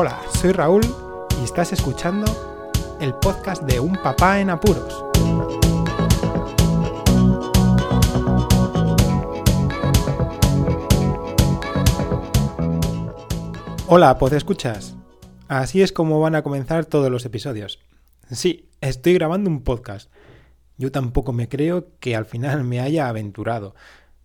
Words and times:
Hola, 0.00 0.22
soy 0.32 0.52
Raúl 0.52 0.82
y 1.40 1.42
estás 1.42 1.72
escuchando 1.72 2.24
el 3.00 3.14
podcast 3.14 3.64
de 3.64 3.80
Un 3.80 3.94
Papá 3.94 4.38
en 4.38 4.48
Apuros. 4.48 5.04
Hola, 13.88 14.16
pues 14.18 14.34
escuchas. 14.34 14.94
Así 15.48 15.82
es 15.82 15.90
como 15.90 16.20
van 16.20 16.36
a 16.36 16.42
comenzar 16.42 16.86
todos 16.86 17.10
los 17.10 17.24
episodios. 17.24 17.80
Sí, 18.30 18.68
estoy 18.80 19.14
grabando 19.14 19.50
un 19.50 19.64
podcast. 19.64 20.12
Yo 20.76 20.92
tampoco 20.92 21.32
me 21.32 21.48
creo 21.48 21.88
que 21.98 22.14
al 22.14 22.24
final 22.24 22.62
me 22.62 22.78
haya 22.78 23.08
aventurado. 23.08 23.74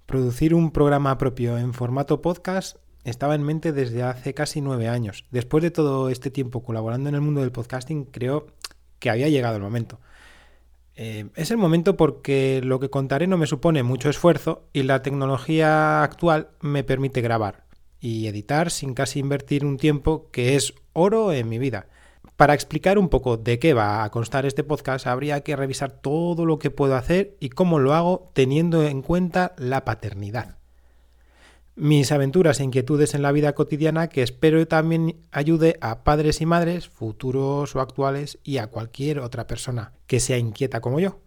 Producir 0.06 0.54
un 0.54 0.70
programa 0.70 1.18
propio 1.18 1.58
en 1.58 1.74
formato 1.74 2.22
podcast 2.22 2.78
estaba 3.04 3.36
en 3.36 3.44
mente 3.44 3.74
desde 3.74 4.04
hace 4.04 4.34
casi 4.34 4.62
nueve 4.62 4.88
años. 4.88 5.26
Después 5.32 5.62
de 5.64 5.72
todo 5.72 6.10
este 6.10 6.32
tiempo 6.32 6.64
colaborando 6.64 7.10
en 7.10 7.16
el 7.16 7.22
mundo 7.22 7.42
del 7.42 7.52
podcasting, 7.52 8.06
creo 8.06 8.48
que 9.00 9.10
había 9.10 9.30
llegado 9.30 9.58
el 9.58 9.62
momento. 9.62 10.00
Eh, 10.96 11.26
es 11.36 11.52
el 11.52 11.58
momento 11.58 11.98
porque 11.98 12.62
lo 12.64 12.80
que 12.80 12.90
contaré 12.90 13.28
no 13.28 13.38
me 13.38 13.48
supone 13.48 13.84
mucho 13.84 14.10
esfuerzo 14.10 14.68
y 14.74 14.84
la 14.84 15.02
tecnología 15.02 16.04
actual 16.04 16.50
me 16.62 16.84
permite 16.84 17.22
grabar 17.22 17.66
y 18.00 18.28
editar 18.28 18.70
sin 18.70 18.94
casi 18.94 19.20
invertir 19.20 19.66
un 19.66 19.78
tiempo 19.78 20.30
que 20.32 20.56
es 20.56 20.74
oro 20.94 21.34
en 21.34 21.50
mi 21.50 21.58
vida. 21.58 21.88
Para 22.38 22.54
explicar 22.54 22.98
un 22.98 23.10
poco 23.10 23.38
de 23.38 23.60
qué 23.60 23.74
va 23.74 24.04
a 24.04 24.10
constar 24.12 24.46
este 24.46 24.64
podcast, 24.64 25.08
habría 25.08 25.42
que 25.42 25.56
revisar 25.56 25.92
todo 25.92 26.46
lo 26.46 26.60
que 26.60 26.72
puedo 26.72 26.96
hacer 26.96 27.36
y 27.40 27.50
cómo 27.50 27.80
lo 27.80 27.94
hago 27.94 28.32
teniendo 28.34 28.84
en 28.84 29.02
cuenta 29.02 29.54
la 29.58 29.86
paternidad 29.86 30.63
mis 31.76 32.12
aventuras 32.12 32.60
e 32.60 32.64
inquietudes 32.64 33.16
en 33.16 33.22
la 33.24 33.32
vida 33.32 33.54
cotidiana 33.54 34.08
que 34.08 34.22
espero 34.22 34.68
también 34.68 35.18
ayude 35.32 35.78
a 35.82 36.04
padres 36.04 36.40
y 36.42 36.46
madres, 36.46 36.88
futuros 36.88 37.76
o 37.76 37.82
actuales, 37.82 38.38
y 38.44 38.58
a 38.58 38.68
cualquier 38.68 39.20
otra 39.20 39.48
persona 39.48 39.94
que 40.06 40.20
sea 40.20 40.38
inquieta 40.38 40.82
como 40.82 41.00
yo. 41.00 41.20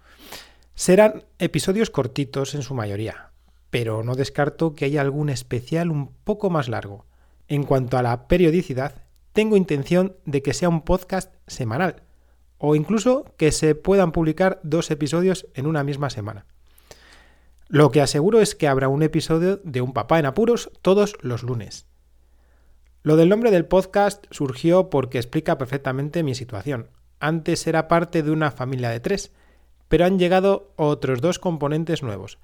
Serán 0.75 1.25
episodios 1.39 1.91
cortitos 1.91 2.55
en 2.55 2.63
su 2.63 2.75
mayoría, 2.75 3.31
pero 3.71 4.05
no 4.05 4.15
descarto 4.15 4.75
que 4.75 4.85
haya 4.85 5.01
algún 5.01 5.31
especial 5.31 5.91
un 5.91 6.13
poco 6.25 6.51
más 6.51 6.69
largo. 6.69 7.07
En 7.49 7.65
cuanto 7.65 7.99
a 7.99 8.03
la 8.03 8.29
periodicidad, 8.29 9.03
tengo 9.33 9.57
intención 9.57 10.17
de 10.25 10.43
que 10.43 10.55
sea 10.55 10.69
un 10.69 10.83
podcast 10.83 11.35
semanal, 11.47 12.03
o 12.59 12.75
incluso 12.75 13.35
que 13.37 13.53
se 13.53 13.75
puedan 13.75 14.13
publicar 14.13 14.61
dos 14.63 14.91
episodios 14.91 15.47
en 15.55 15.67
una 15.67 15.85
misma 15.85 16.11
semana. 16.11 16.47
Lo 17.69 17.91
que 17.91 18.01
aseguro 18.01 18.41
es 18.41 18.55
que 18.55 18.69
habrá 18.69 18.89
un 18.89 19.03
episodio 19.03 19.57
de 19.65 19.81
Un 19.81 19.93
papá 19.93 20.21
en 20.21 20.27
apuros 20.27 20.71
todos 20.83 21.17
los 21.21 21.43
lunes. 21.43 21.87
Lo 23.03 23.17
del 23.17 23.29
nombre 23.29 23.51
del 23.51 23.67
podcast 23.67 24.25
surgió 24.31 24.89
porque 24.89 25.19
explica 25.19 25.59
perfectamente 25.59 26.23
mi 26.23 26.37
situación. 26.37 26.91
Antes 27.19 27.67
era 27.67 27.89
parte 27.89 28.23
de 28.23 28.31
una 28.31 28.53
familia 28.53 28.91
de 28.91 29.01
tres, 29.01 29.33
pero 29.89 30.05
han 30.05 30.19
llegado 30.19 30.75
otros 30.77 31.21
dos 31.21 31.41
componentes 31.41 32.05
nuevos, 32.05 32.39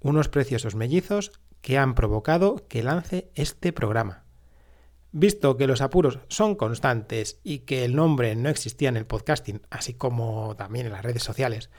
unos 0.00 0.28
preciosos 0.28 0.76
mellizos 0.76 1.32
que 1.60 1.76
han 1.76 1.96
provocado 1.96 2.64
que 2.68 2.84
lance 2.84 3.30
este 3.34 3.72
programa. 3.72 4.24
Visto 5.10 5.56
que 5.56 5.66
los 5.66 5.80
apuros 5.80 6.20
son 6.28 6.54
constantes 6.54 7.40
y 7.42 7.60
que 7.60 7.84
el 7.84 7.96
nombre 7.96 8.36
no 8.36 8.48
existía 8.48 8.90
en 8.90 8.96
el 8.96 9.06
podcasting, 9.06 9.62
así 9.70 9.94
como 9.94 10.54
también 10.56 10.86
en 10.86 10.92
las 10.92 11.02
redes 11.02 11.22
sociales, 11.24 11.70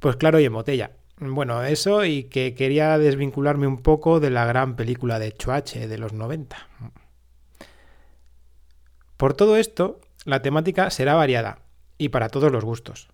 pues 0.00 0.16
claro 0.16 0.40
y 0.40 0.44
en 0.44 0.52
botella, 0.52 0.96
bueno, 1.18 1.62
eso 1.62 2.04
y 2.04 2.24
que 2.24 2.54
quería 2.54 2.98
desvincularme 2.98 3.66
un 3.66 3.82
poco 3.82 4.20
de 4.20 4.30
la 4.30 4.44
gran 4.44 4.76
película 4.76 5.18
de 5.18 5.32
Choache 5.32 5.86
de 5.86 5.98
los 5.98 6.12
90. 6.12 6.56
Por 9.16 9.34
todo 9.34 9.56
esto, 9.56 10.00
la 10.24 10.42
temática 10.42 10.90
será 10.90 11.14
variada 11.14 11.60
y 11.98 12.08
para 12.08 12.28
todos 12.28 12.50
los 12.50 12.64
gustos. 12.64 13.08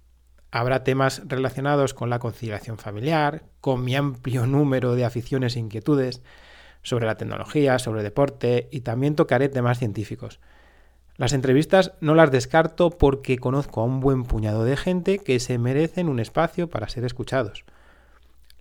Habrá 0.50 0.82
temas 0.82 1.22
relacionados 1.26 1.92
con 1.92 2.08
la 2.08 2.18
conciliación 2.18 2.78
familiar, 2.78 3.42
con 3.60 3.84
mi 3.84 3.94
amplio 3.94 4.46
número 4.48 4.94
de 4.94 5.04
aficiones 5.04 5.56
e 5.56 5.60
inquietudes, 5.60 6.22
sobre 6.82 7.06
la 7.06 7.16
tecnología, 7.16 7.78
sobre 7.78 8.02
deporte 8.02 8.68
y 8.70 8.80
también 8.80 9.16
tocaré 9.16 9.48
temas 9.48 9.78
científicos. 9.78 10.40
Las 11.16 11.32
entrevistas 11.32 11.92
no 12.00 12.14
las 12.14 12.30
descarto 12.30 12.90
porque 12.90 13.38
conozco 13.38 13.80
a 13.80 13.84
un 13.84 14.00
buen 14.00 14.22
puñado 14.22 14.64
de 14.64 14.76
gente 14.76 15.18
que 15.18 15.40
se 15.40 15.58
merecen 15.58 16.08
un 16.08 16.20
espacio 16.20 16.70
para 16.70 16.88
ser 16.88 17.04
escuchados. 17.04 17.64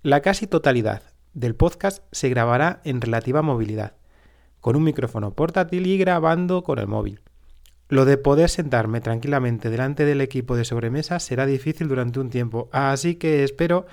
La 0.04 0.22
casi 0.22 0.46
totalidad 0.46 1.02
del 1.34 1.56
podcast 1.56 2.04
se 2.12 2.30
grabará 2.30 2.82
en 2.84 3.02
relativa 3.02 3.42
movilidad, 3.42 3.96
con 4.62 4.76
un 4.76 4.84
micrófono 4.84 5.34
portátil 5.34 5.88
y 5.88 5.98
grabando 5.98 6.62
con 6.64 6.78
el 6.78 6.86
móvil. 6.86 7.22
Lo 7.90 8.06
de 8.06 8.20
poder 8.20 8.50
sentarme 8.50 9.02
tranquilamente 9.02 9.72
delante 9.72 10.06
del 10.06 10.22
equipo 10.22 10.56
de 10.56 10.66
sobremesa 10.66 11.20
será 11.20 11.48
difícil 11.48 11.88
durante 11.88 12.20
un 12.20 12.30
tiempo, 12.30 12.70
así 12.72 13.16
que 13.16 13.44
espero 13.44 13.88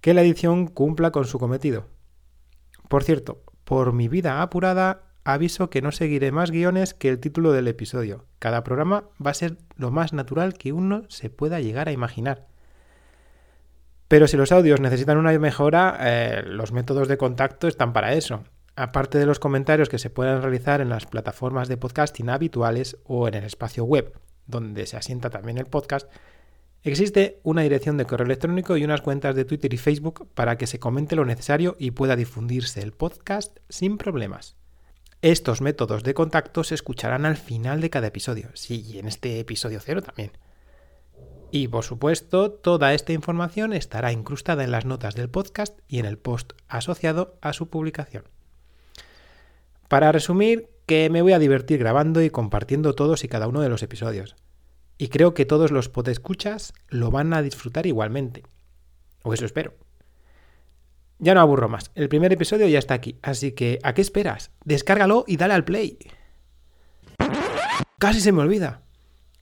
que 0.00 0.14
la 0.14 0.22
edición 0.22 0.68
cumpla 0.68 1.10
con 1.10 1.24
su 1.24 1.40
cometido. 1.40 1.88
Por 2.88 3.02
cierto, 3.02 3.42
por 3.64 3.92
mi 3.92 4.06
vida 4.06 4.42
apurada, 4.42 5.02
aviso 5.24 5.68
que 5.68 5.82
no 5.82 5.90
seguiré 5.90 6.30
más 6.30 6.52
guiones 6.52 6.94
que 6.94 7.08
el 7.08 7.18
título 7.18 7.50
del 7.50 7.66
episodio. 7.66 8.24
Cada 8.38 8.62
programa 8.62 9.08
va 9.24 9.32
a 9.32 9.34
ser 9.34 9.58
lo 9.74 9.90
más 9.90 10.12
natural 10.12 10.54
que 10.54 10.72
uno 10.72 11.02
se 11.08 11.28
pueda 11.28 11.60
llegar 11.60 11.88
a 11.88 11.92
imaginar. 11.92 12.49
Pero 14.10 14.26
si 14.26 14.36
los 14.36 14.50
audios 14.50 14.80
necesitan 14.80 15.18
una 15.18 15.38
mejora, 15.38 15.96
eh, 16.00 16.42
los 16.44 16.72
métodos 16.72 17.06
de 17.06 17.16
contacto 17.16 17.68
están 17.68 17.92
para 17.92 18.14
eso. 18.14 18.42
Aparte 18.74 19.18
de 19.18 19.24
los 19.24 19.38
comentarios 19.38 19.88
que 19.88 20.00
se 20.00 20.10
puedan 20.10 20.42
realizar 20.42 20.80
en 20.80 20.88
las 20.88 21.06
plataformas 21.06 21.68
de 21.68 21.76
podcasting 21.76 22.28
habituales 22.28 22.96
o 23.04 23.28
en 23.28 23.34
el 23.34 23.44
espacio 23.44 23.84
web, 23.84 24.18
donde 24.48 24.86
se 24.86 24.96
asienta 24.96 25.30
también 25.30 25.58
el 25.58 25.66
podcast, 25.66 26.10
existe 26.82 27.38
una 27.44 27.62
dirección 27.62 27.98
de 27.98 28.04
correo 28.04 28.26
electrónico 28.26 28.76
y 28.76 28.82
unas 28.82 29.00
cuentas 29.00 29.36
de 29.36 29.44
Twitter 29.44 29.72
y 29.72 29.76
Facebook 29.76 30.28
para 30.34 30.58
que 30.58 30.66
se 30.66 30.80
comente 30.80 31.14
lo 31.14 31.24
necesario 31.24 31.76
y 31.78 31.92
pueda 31.92 32.16
difundirse 32.16 32.82
el 32.82 32.90
podcast 32.90 33.58
sin 33.68 33.96
problemas. 33.96 34.56
Estos 35.22 35.60
métodos 35.60 36.02
de 36.02 36.14
contacto 36.14 36.64
se 36.64 36.74
escucharán 36.74 37.26
al 37.26 37.36
final 37.36 37.80
de 37.80 37.90
cada 37.90 38.08
episodio, 38.08 38.48
sí, 38.54 38.84
y 38.84 38.98
en 38.98 39.06
este 39.06 39.38
episodio 39.38 39.78
cero 39.78 40.02
también. 40.02 40.32
Y 41.50 41.68
por 41.68 41.84
supuesto, 41.84 42.52
toda 42.52 42.94
esta 42.94 43.12
información 43.12 43.72
estará 43.72 44.12
incrustada 44.12 44.62
en 44.64 44.70
las 44.70 44.84
notas 44.84 45.14
del 45.14 45.28
podcast 45.28 45.78
y 45.88 45.98
en 45.98 46.06
el 46.06 46.18
post 46.18 46.52
asociado 46.68 47.38
a 47.40 47.52
su 47.52 47.68
publicación. 47.68 48.24
Para 49.88 50.12
resumir, 50.12 50.70
que 50.86 51.10
me 51.10 51.22
voy 51.22 51.32
a 51.32 51.38
divertir 51.38 51.78
grabando 51.78 52.22
y 52.22 52.30
compartiendo 52.30 52.94
todos 52.94 53.24
y 53.24 53.28
cada 53.28 53.48
uno 53.48 53.60
de 53.60 53.68
los 53.68 53.82
episodios. 53.82 54.36
Y 54.98 55.08
creo 55.08 55.34
que 55.34 55.46
todos 55.46 55.70
los 55.70 55.88
podescuchas 55.88 56.72
lo 56.88 57.10
van 57.10 57.32
a 57.32 57.42
disfrutar 57.42 57.86
igualmente. 57.86 58.42
O 59.22 59.34
eso 59.34 59.46
espero. 59.46 59.74
Ya 61.18 61.34
no 61.34 61.40
aburro 61.40 61.68
más. 61.68 61.90
El 61.94 62.08
primer 62.08 62.32
episodio 62.32 62.66
ya 62.66 62.78
está 62.78 62.94
aquí, 62.94 63.18
así 63.22 63.52
que 63.52 63.78
¿a 63.82 63.94
qué 63.94 64.00
esperas? 64.00 64.50
Descárgalo 64.64 65.24
y 65.26 65.36
dale 65.36 65.54
al 65.54 65.64
play. 65.64 65.98
Casi 67.98 68.20
se 68.20 68.32
me 68.32 68.42
olvida. 68.42 68.82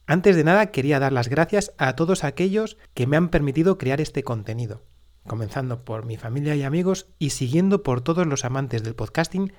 Antes 0.08 0.36
de 0.36 0.42
nada 0.42 0.70
quería 0.70 0.98
dar 0.98 1.12
las 1.12 1.28
gracias 1.28 1.74
a 1.76 1.94
todos 1.94 2.24
aquellos 2.24 2.78
que 2.94 3.06
me 3.06 3.18
han 3.18 3.28
permitido 3.28 3.76
crear 3.76 4.00
este 4.00 4.22
contenido, 4.22 4.82
comenzando 5.26 5.84
por 5.84 6.06
mi 6.06 6.16
familia 6.16 6.54
y 6.54 6.62
amigos 6.62 7.08
y 7.18 7.28
siguiendo 7.28 7.82
por 7.82 8.00
todos 8.00 8.26
los 8.26 8.46
amantes 8.46 8.82
del 8.82 8.94
podcasting 8.94 9.52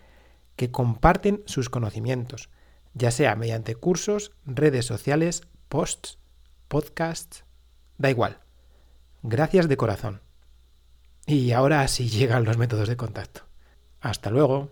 que 0.56 0.72
comparten 0.72 1.44
sus 1.46 1.70
conocimientos, 1.70 2.50
ya 2.96 3.12
sea 3.12 3.36
mediante 3.36 3.76
cursos, 3.76 4.32
redes 4.44 4.88
sociales, 4.88 5.44
posts, 5.68 6.18
podcasts, 6.68 7.46
da 8.00 8.10
igual. 8.10 8.40
Gracias 9.22 9.70
de 9.70 9.78
corazón. 9.78 10.22
Y 11.28 11.52
ahora 11.52 11.88
sí 11.88 12.10
llegan 12.10 12.44
los 12.44 12.58
métodos 12.58 12.90
de 12.90 12.98
contacto. 12.98 13.42
Hasta 14.02 14.32
luego. 14.32 14.72